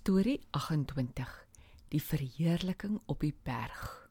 Storie 0.00 0.40
28: 0.50 1.46
Die 1.88 2.00
verheerliking 2.00 3.00
op 3.06 3.20
die 3.20 3.34
berg. 3.42 4.09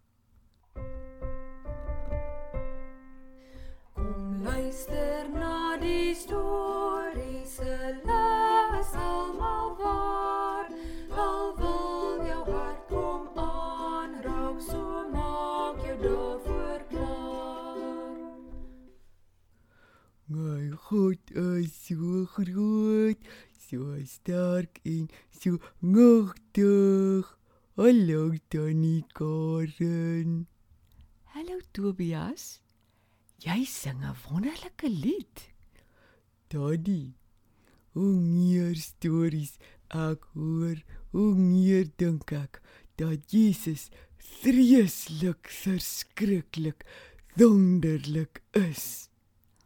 So 23.70 23.93
sterk 24.05 24.79
en 24.83 25.09
so 25.29 25.59
magtig. 25.79 27.25
Hallo 27.77 28.34
Tannie 28.49 29.03
Karen. 29.13 30.48
Hallo 31.35 31.59
Tobias. 31.71 32.61
Jy 33.45 33.66
sing 33.66 34.02
'n 34.02 34.16
wonderlike 34.25 34.89
lied. 34.89 35.38
Tannie. 36.49 37.13
Hoe 37.94 38.16
meer 38.17 38.75
stories 38.75 39.53
ek 39.89 40.25
hoor, 40.33 40.81
hoe 41.13 41.33
meer 41.36 41.86
dink 41.97 42.31
ek 42.31 42.61
dat 42.97 43.30
Jesus 43.31 43.89
vreeslik 44.17 45.45
verskriklik 45.45 46.86
wonderlik 47.38 48.41
is. 48.52 49.09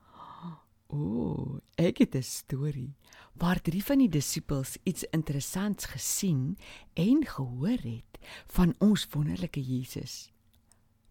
O, 0.94 1.60
ek 1.80 2.04
het 2.04 2.16
'n 2.16 2.22
storie 2.22 2.94
waar 3.40 3.62
drie 3.62 3.84
van 3.84 3.98
die 3.98 4.10
disippels 4.10 4.78
iets 4.84 5.04
interessants 5.12 5.86
gesien 5.86 6.58
en 6.94 7.26
gehoor 7.26 7.82
het 7.82 8.20
van 8.54 8.76
ons 8.80 9.08
wonderlike 9.12 9.62
Jesus. 9.62 10.32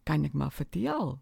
Kan 0.03 0.25
ek 0.25 0.34
maar 0.34 0.53
vertel? 0.55 1.19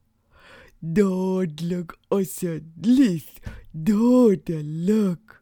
Dadelik 0.81 1.97
asseblief, 2.09 3.37
dadelik. 3.71 5.41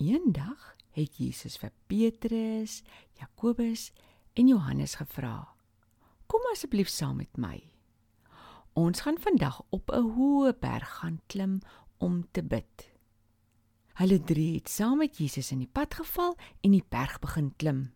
Eendag 0.00 0.76
het 0.96 1.18
Jesus 1.20 1.58
vir 1.60 1.72
Petrus, 1.86 2.80
Jakobus 3.20 3.90
en 4.32 4.48
Johannes 4.48 4.96
gevra: 4.96 5.48
"Kom 6.26 6.40
asseblief 6.52 6.88
saam 6.88 7.16
met 7.16 7.36
my. 7.36 7.60
Ons 8.72 9.00
gaan 9.00 9.18
vandag 9.18 9.62
op 9.68 9.90
'n 9.90 10.16
hoë 10.16 10.56
berg 10.60 10.88
gaan 11.00 11.20
klim 11.26 11.60
om 11.98 12.24
te 12.32 12.42
bid." 12.42 12.99
Hulle 13.98 14.20
drie 14.24 14.54
het 14.54 14.68
saam 14.68 14.98
met 14.98 15.18
Jesus 15.18 15.50
in 15.52 15.58
die 15.64 15.70
pad 15.72 15.94
geval 15.94 16.36
en 16.62 16.70
die 16.76 16.84
berg 16.88 17.18
begin 17.20 17.50
klim. 17.56 17.90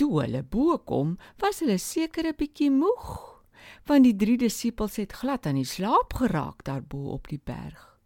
Toe 0.00 0.22
hulle 0.22 0.42
bo 0.42 0.78
kom, 0.78 1.18
was 1.38 1.60
hulle 1.60 1.78
seker 1.78 2.26
'n 2.26 2.36
bietjie 2.36 2.70
moeg, 2.70 3.44
want 3.86 4.04
die 4.04 4.16
drie 4.16 4.38
disippels 4.38 4.96
het 4.96 5.12
glad 5.12 5.46
aan 5.46 5.60
die 5.60 5.68
slaap 5.68 6.14
geraak 6.14 6.64
daarbo 6.64 7.12
op 7.12 7.28
die 7.28 7.40
berg. 7.44 7.98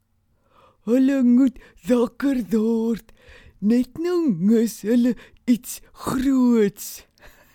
Hulle 0.85 1.23
moet 1.23 1.59
wakker 1.89 2.43
word. 2.51 3.13
Net 3.61 3.97
nou 3.99 4.29
mis 4.29 4.83
hulle 4.83 5.15
iets 5.47 5.81
groots. 5.93 7.07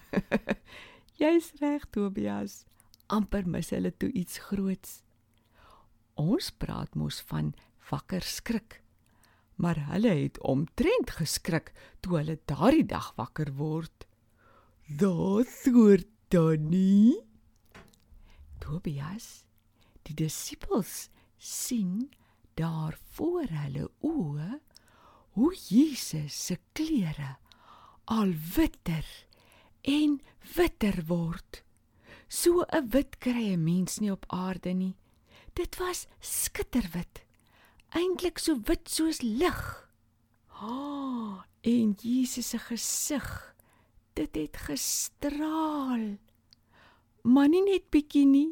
Jy's 1.22 1.52
reg, 1.60 1.86
Tobias. 1.92 2.66
amper 3.10 3.48
mis 3.50 3.72
hulle 3.74 3.92
toe 3.98 4.12
iets 4.14 4.38
groots. 4.50 5.02
Ons 6.20 6.52
praat 6.52 6.96
mos 6.96 7.22
van 7.30 7.54
wakker 7.90 8.22
skrik. 8.22 8.82
Maar 9.60 9.80
hulle 9.92 10.14
het 10.24 10.40
omtrent 10.42 11.12
geskrik 11.20 11.74
toe 12.00 12.18
hulle 12.22 12.38
daardie 12.48 12.86
dag 12.88 13.12
wakker 13.20 13.52
word. 13.60 14.08
Daar 14.88 15.44
soort 15.46 16.08
Tannie. 16.32 17.20
Tobias, 18.64 19.44
die 20.08 20.16
disippels 20.16 21.10
sien 21.38 22.12
daar 22.60 22.96
voor 23.16 23.48
hulle 23.50 23.90
oë 24.06 24.60
hoe 25.38 25.52
Jesus 25.56 26.36
se 26.46 26.58
klere 26.74 27.36
al 28.10 28.34
witter 28.56 29.06
en 29.82 30.20
witter 30.56 31.04
word. 31.08 31.64
So 32.28 32.66
'n 32.68 32.90
wit 32.94 33.18
kry 33.18 33.54
'n 33.54 33.64
mens 33.64 34.00
nie 34.00 34.12
op 34.12 34.26
aarde 34.28 34.74
nie. 34.74 34.96
Dit 35.54 35.78
was 35.78 36.08
skitterwit. 36.20 37.24
Eintlik 37.98 38.40
so 38.40 38.60
wit 38.68 38.90
soos 38.90 39.22
lig. 39.22 39.62
Oh, 40.62 41.42
en 41.62 41.96
Jesus 42.02 42.52
se 42.52 42.60
gesig, 42.62 43.28
dit 44.14 44.36
het 44.36 44.58
gestraal. 44.68 46.18
Maar 47.24 47.50
nie 47.50 47.64
net 47.66 47.90
bietjie 47.94 48.26
nie. 48.26 48.52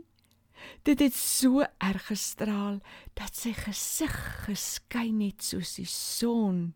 Dit 0.88 1.04
het 1.04 1.16
so 1.16 1.62
erg 1.84 2.08
gestraal 2.10 2.80
dat 3.18 3.36
sy 3.38 3.54
gesig 3.54 4.16
geskyn 4.48 5.22
het 5.22 5.44
soos 5.46 5.76
die 5.78 5.88
son. 5.90 6.74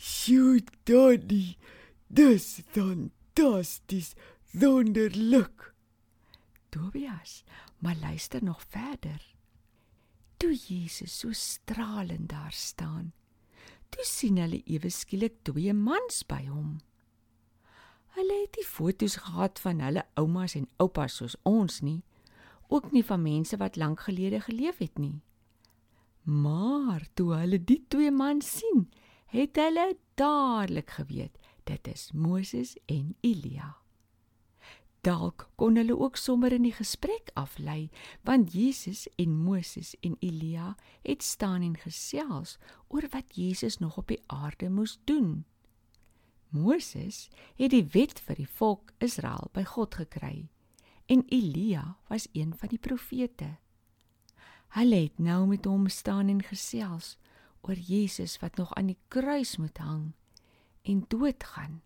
Sjoe, 0.00 0.62
Tannie. 0.88 1.58
Dis 2.08 2.62
fantasties. 2.72 4.14
Wonderlik. 4.56 5.74
Tobias, 6.70 7.44
maar 7.78 7.96
luister 8.00 8.44
nog 8.44 8.62
verder. 8.68 9.20
Toe 10.40 10.54
Jesus 10.56 11.12
so 11.20 11.32
stralend 11.36 12.30
daar 12.32 12.52
staan, 12.52 13.10
toe 13.92 14.04
sien 14.08 14.38
hulle 14.40 14.62
ewe 14.64 14.88
skielik 14.88 15.42
twee 15.44 15.74
mans 15.76 16.22
by 16.24 16.46
hom. 16.46 16.78
Hulle 18.16 18.38
het 18.40 18.56
nie 18.56 18.64
foto's 18.64 19.18
gehad 19.20 19.60
van 19.60 19.82
hulle 19.84 20.06
oumas 20.20 20.56
en 20.56 20.64
oupas 20.80 21.18
soos 21.20 21.36
ons 21.48 21.82
nie, 21.84 22.00
ook 22.72 22.88
nie 22.94 23.04
van 23.04 23.20
mense 23.22 23.58
wat 23.60 23.76
lank 23.76 24.06
gelede 24.06 24.40
geleef 24.46 24.80
het 24.80 24.96
nie. 24.98 25.20
Maar 26.24 27.04
toe 27.14 27.34
hulle 27.34 27.60
die 27.60 27.82
twee 27.92 28.10
mans 28.10 28.48
sien, 28.60 28.88
het 29.34 29.60
hulle 29.60 29.92
dadelik 30.18 30.96
geweet 30.96 31.36
dit 31.68 31.92
is 31.92 32.10
Moses 32.16 32.74
en 32.86 33.14
Elia. 33.20 33.74
Dalk 35.00 35.46
kon 35.56 35.76
hulle 35.80 35.96
ook 35.96 36.16
sommer 36.16 36.52
in 36.52 36.66
die 36.66 36.74
gesprek 36.76 37.30
aflei, 37.34 37.88
want 38.28 38.52
Jesus 38.52 39.06
en 39.16 39.32
Moses 39.32 39.94
en 40.04 40.16
Elia 40.20 40.74
het 41.02 41.22
staan 41.22 41.62
en 41.62 41.76
gesels 41.76 42.58
oor 42.88 43.08
wat 43.10 43.36
Jesus 43.36 43.78
nog 43.78 43.96
op 43.96 44.12
die 44.12 44.20
aarde 44.26 44.68
moes 44.68 44.98
doen. 45.04 45.44
Moses 46.50 47.28
het 47.56 47.70
die 47.72 47.86
wet 47.94 48.20
vir 48.26 48.42
die 48.42 48.48
volk 48.58 48.92
Israel 48.98 49.48
by 49.54 49.64
God 49.64 49.94
gekry 49.94 50.50
en 51.10 51.24
Elia 51.32 51.96
was 52.10 52.28
een 52.32 52.52
van 52.54 52.68
die 52.68 52.78
profete. 52.78 53.56
Hulle 54.76 55.00
het 55.06 55.18
nou 55.18 55.46
met 55.46 55.64
hom 55.64 55.88
staan 55.88 56.28
en 56.28 56.42
gesels 56.42 57.16
oor 57.62 57.74
Jesus 57.74 58.36
wat 58.42 58.56
nog 58.56 58.74
aan 58.74 58.92
die 58.92 59.00
kruis 59.08 59.56
moet 59.56 59.78
hang 59.78 60.12
en 60.82 61.04
doodgaan 61.08 61.80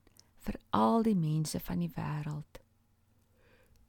vir 0.45 0.61
al 0.71 1.03
die 1.07 1.17
mense 1.17 1.61
van 1.61 1.81
die 1.81 1.93
wêreld. 1.95 2.64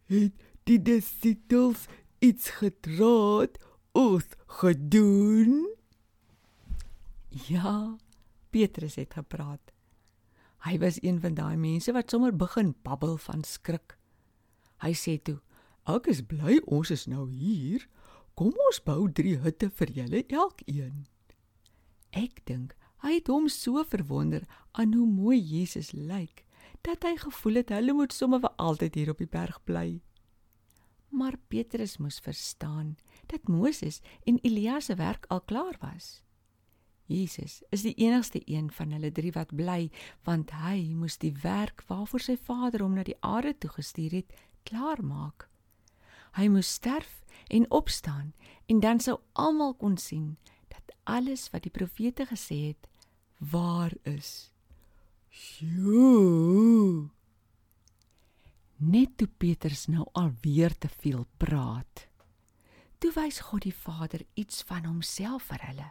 Het 0.06 0.34
die 0.70 0.78
disippels 0.82 1.88
iets 2.20 2.50
gedraad 2.60 3.58
of 3.92 4.28
gedoen? 4.46 5.66
Ja, 7.48 7.98
Petrus 8.50 8.96
het 8.96 9.14
gepraat. 9.14 9.74
Hy 10.66 10.78
was 10.82 11.02
een 11.02 11.20
van 11.22 11.34
daai 11.38 11.58
mense 11.58 11.94
wat 11.94 12.10
sommer 12.10 12.36
begin 12.36 12.76
babbel 12.82 13.18
van 13.18 13.44
skrik. 13.44 13.98
Hy 14.82 14.94
sê 14.94 15.18
toe: 15.22 15.40
"Ek 15.86 16.08
is 16.08 16.22
bly 16.22 16.62
ons 16.66 16.90
is 16.90 17.06
nou 17.06 17.30
hier. 17.30 17.88
Kom 18.34 18.54
ons 18.68 18.82
bou 18.84 19.12
3 19.12 19.38
hutte 19.38 19.70
vir 19.70 19.92
julle 19.92 20.24
elkeen." 20.28 21.06
Ek 22.12 22.42
dink 22.46 22.76
hy 23.04 23.18
het 23.20 23.28
hom 23.28 23.50
so 23.50 23.84
verwonder 23.84 24.46
aan 24.72 24.94
hoe 24.94 25.06
mooi 25.06 25.38
Jesus 25.38 25.92
lyk 25.92 26.45
dat 26.86 27.06
hy 27.08 27.16
gevoel 27.18 27.62
het 27.62 27.72
hulle 27.74 27.94
moet 27.98 28.14
sommer 28.14 28.44
vir 28.44 28.54
altyd 28.62 28.96
hier 29.00 29.10
op 29.14 29.22
die 29.22 29.32
berg 29.32 29.58
bly. 29.66 29.88
Maar 31.10 31.38
Petrus 31.50 31.98
moes 31.98 32.20
verstaan 32.22 32.96
dat 33.32 33.48
Moses 33.50 34.02
en 34.24 34.38
Elia 34.44 34.80
se 34.80 34.96
werk 34.96 35.26
al 35.34 35.42
klaar 35.42 35.78
was. 35.82 36.22
Jesus 37.06 37.62
is 37.70 37.82
die 37.86 37.94
enigste 38.02 38.42
een 38.46 38.72
van 38.72 38.92
hulle 38.92 39.12
drie 39.12 39.32
wat 39.32 39.54
bly, 39.56 39.90
want 40.26 40.52
hy 40.58 40.94
moes 40.98 41.18
die 41.22 41.34
werk 41.44 41.84
waarvoor 41.90 42.22
sy 42.22 42.38
Vader 42.38 42.82
hom 42.82 42.98
na 42.98 43.06
die 43.06 43.18
aarde 43.22 43.54
toe 43.58 43.70
gestuur 43.78 44.18
het, 44.22 44.34
klaarmaak. 44.66 45.48
Hy 46.38 46.50
moes 46.50 46.74
sterf 46.78 47.22
en 47.48 47.70
opstaan 47.72 48.34
en 48.66 48.82
dan 48.82 49.00
sou 49.00 49.20
almal 49.34 49.74
kon 49.78 49.98
sien 50.02 50.36
dat 50.74 50.98
alles 51.04 51.48
wat 51.54 51.64
die 51.64 51.74
profete 51.74 52.26
gesê 52.26 52.74
het 52.74 52.90
waar 53.38 53.94
is. 54.04 54.55
Sjoe. 55.36 57.10
Net 58.76 59.18
toe 59.20 59.28
Petrus 59.28 59.86
nou 59.92 60.06
alweer 60.16 60.78
te 60.80 60.88
veel 61.02 61.26
praat. 61.38 62.06
Toe 63.04 63.12
wys 63.18 63.42
God 63.50 63.66
die 63.68 63.76
Vader 63.76 64.24
iets 64.40 64.64
van 64.70 64.88
homself 64.88 65.50
vir 65.52 65.66
hulle. 65.68 65.90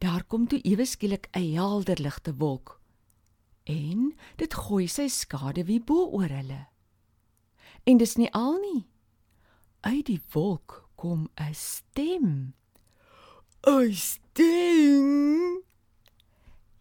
Daar 0.00 0.24
kom 0.24 0.48
toe 0.48 0.60
ewe 0.64 0.86
skielik 0.88 1.28
'n 1.36 1.52
helder 1.52 2.00
ligte 2.00 2.34
wolk 2.34 2.80
en 3.64 4.16
dit 4.36 4.54
gooi 4.54 4.88
sy 4.88 5.08
skade 5.08 5.64
wie 5.64 5.80
bo 5.80 6.08
oor 6.10 6.28
hulle. 6.28 6.66
En 7.84 7.96
dis 7.96 8.16
nie 8.16 8.32
al 8.32 8.58
nie. 8.58 8.86
Uit 9.80 10.06
die 10.06 10.22
wolk 10.32 10.88
kom 10.96 11.28
'n 11.36 11.54
stem. 11.54 12.54
'n 13.66 13.92
Stem. 13.92 15.62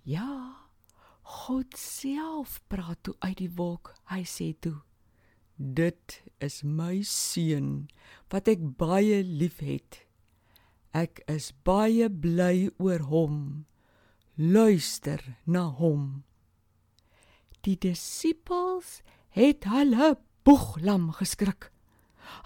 Ja, 0.03 0.60
God 1.51 1.75
self 1.75 2.61
praat 2.71 3.01
toe 3.03 3.11
uit 3.19 3.35
die 3.41 3.51
wolk. 3.59 3.89
Hy 4.07 4.21
sê 4.23 4.53
toe: 4.63 4.85
"Dit 5.59 6.21
is 6.39 6.61
my 6.63 7.01
seun 7.03 7.89
wat 8.31 8.47
ek 8.47 8.61
baie 8.79 9.19
liefhet. 9.19 10.05
Ek 10.95 11.19
is 11.27 11.51
baie 11.67 12.07
bly 12.07 12.71
oor 12.79 13.03
hom. 13.11 13.65
Luister 14.37 15.19
na 15.43 15.65
hom." 15.67 16.23
Die 17.67 17.75
disippels 17.75 19.01
het 19.35 19.67
hulle 19.67 20.15
boeglam 20.47 21.11
geskrik. 21.19 21.67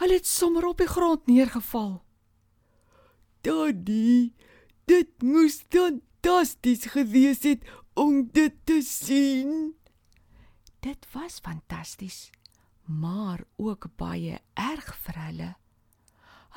Hulle 0.01 0.18
het 0.18 0.25
sommer 0.25 0.66
op 0.66 0.81
die 0.81 0.90
grond 0.90 1.30
neergeval. 1.30 2.01
Daddy, 3.46 4.34
dit 4.90 5.13
moes 5.22 5.62
fantasties 6.25 6.88
gewees 6.89 7.44
het 7.45 7.66
om 7.94 8.24
dit 8.33 8.54
te 8.66 8.80
sien. 8.81 9.75
Dit 10.81 11.06
was 11.13 11.38
fantasties, 11.39 12.31
maar 12.86 13.44
ook 13.62 13.86
baie 13.95 14.39
erg 14.54 14.89
vir 15.06 15.19
hulle. 15.27 15.51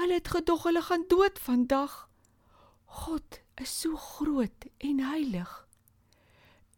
Hulle 0.01 0.17
het 0.17 0.33
gedog 0.33 0.65
hulle 0.71 0.81
gaan 0.89 1.05
dood 1.13 1.37
vandag. 1.45 2.09
God 3.05 3.43
is 3.61 3.77
so 3.83 3.97
groot 3.97 4.71
en 4.79 5.05
heilig. 5.05 5.53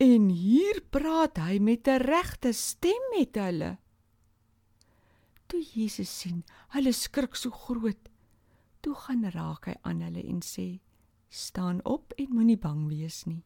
En 0.03 0.29
hier 0.35 0.83
praat 0.91 1.39
hy 1.39 1.63
met 1.63 1.87
'n 1.87 2.03
regte 2.03 2.53
stem 2.53 3.03
met 3.15 3.35
hulle. 3.35 3.79
Toe 5.47 5.63
Jesus 5.63 6.19
sien, 6.19 6.45
hulle 6.75 6.93
skrik 6.93 7.37
so 7.37 7.51
groot, 7.51 8.11
toe 8.81 8.95
gaan 8.95 9.31
raak 9.31 9.67
hy 9.67 9.75
aan 9.83 10.01
hulle 10.01 10.27
en 10.27 10.43
sê: 10.43 10.81
"Staan 11.31 11.85
op 11.85 12.13
en 12.19 12.29
moenie 12.31 12.59
bang 12.59 12.89
wees 12.89 13.25
nie." 13.25 13.45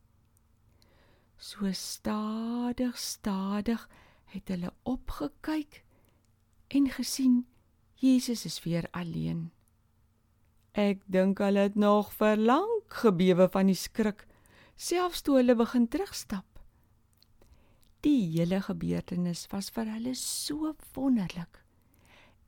So 1.36 1.72
stadig, 1.72 2.98
stadig 2.98 3.88
het 4.25 4.48
hulle 4.48 4.72
opgekyk 4.82 5.84
en 6.69 6.90
gesien 6.90 7.46
Jesus 7.94 8.44
is 8.44 8.62
weer 8.64 8.88
alleen. 8.90 9.50
Ek 10.72 11.02
dink 11.06 11.38
hulle 11.38 11.69
het 11.69 11.76
nog 11.78 12.12
vir 12.19 12.36
lank 12.36 12.96
gebewe 13.02 13.46
van 13.48 13.70
die 13.70 13.78
skrik, 13.78 14.26
selfs 14.76 15.22
toe 15.22 15.38
hulle 15.38 15.54
begin 15.54 15.86
terugstap. 15.88 16.46
Die 18.00 18.26
hele 18.34 18.60
gebeurtenis 18.60 19.46
was 19.52 19.70
vir 19.70 19.92
hulle 19.94 20.14
so 20.19 20.75
wonderlik 20.96 21.63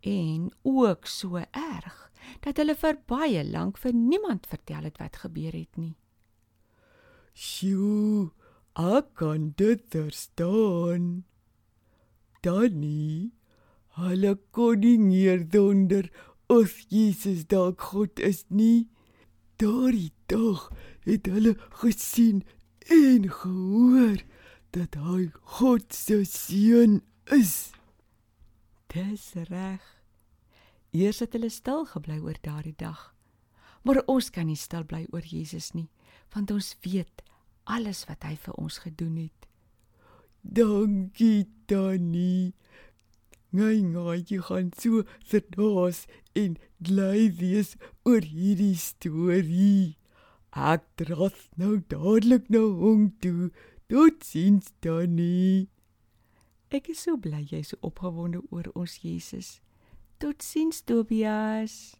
en 0.00 0.50
ook 0.62 1.06
so 1.06 1.36
erg 1.50 2.10
dat 2.44 2.58
hulle 2.60 2.74
vir 2.78 2.98
baie 3.06 3.44
lank 3.44 3.78
vir 3.78 3.94
niemand 3.94 4.46
vertel 4.50 4.88
het 4.88 4.98
wat 5.02 5.22
gebeur 5.22 5.54
het 5.54 5.78
nie. 5.78 5.94
Sjoe, 7.36 8.30
ek 8.76 9.12
kan 9.20 9.52
dit 9.60 9.82
verstaan. 9.92 11.24
Danny, 12.42 13.32
hulle 14.00 14.36
kon 14.56 14.80
nie 14.80 14.98
meer 15.00 15.44
donder 15.48 16.10
of 16.52 16.78
Jesus 16.92 17.46
dalk 17.50 17.80
God 17.92 18.20
is 18.20 18.44
nie. 18.48 18.88
Daardie 19.60 20.12
dag 20.28 20.68
het 21.06 21.26
hulle 21.32 21.56
gesien 21.82 22.42
en 22.92 23.30
gehoor 23.30 24.20
dat 24.76 24.98
hy 25.00 25.30
God 25.58 25.94
se 25.94 26.22
seun 26.28 27.00
is. 27.32 27.72
Dis 28.92 29.32
reg. 29.50 29.82
Eers 30.90 31.20
het 31.20 31.34
hulle 31.36 31.50
stil 31.52 31.84
gebly 31.90 32.18
oor 32.22 32.38
daardie 32.42 32.76
dag. 32.78 33.12
Maar 33.86 34.02
ons 34.10 34.30
kan 34.34 34.48
nie 34.48 34.58
stil 34.58 34.84
bly 34.88 35.04
oor 35.14 35.26
Jesus 35.26 35.72
nie, 35.76 35.88
want 36.34 36.50
ons 36.50 36.72
weet 36.82 37.22
alles 37.70 38.04
wat 38.08 38.24
hy 38.26 38.34
vir 38.46 38.56
ons 38.58 38.78
gedoen 38.82 39.18
het. 39.26 39.46
Dankie 40.42 41.46
Danny. 41.70 42.54
Ngai 43.56 43.82
ngai 43.82 44.18
jy 44.26 44.40
gaan 44.48 44.72
so 44.78 45.02
verdoos 45.30 46.04
en 46.38 46.58
bly 46.82 47.30
wees 47.38 47.74
oor 48.06 48.26
hierdie 48.26 48.76
storie. 48.78 49.96
Ek 50.50 50.86
dras 50.98 51.46
nou 51.60 51.76
dadelik 51.90 52.50
na 52.50 52.62
hom 52.82 53.10
toe. 53.22 53.50
Totsiens 53.90 54.72
Danny. 54.82 55.68
Ek 56.70 56.88
is 56.90 56.98
so 56.98 57.16
bly 57.16 57.44
jy 57.46 57.60
is 57.62 57.68
so 57.74 57.78
opgewonde 57.86 58.40
oor 58.50 58.66
ons 58.74 58.98
Jesus. 59.04 59.60
Totsiens 60.18 60.82
Tobias. 60.82 61.94